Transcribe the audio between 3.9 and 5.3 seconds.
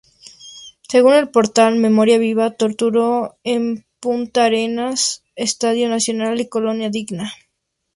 Punta Arenas,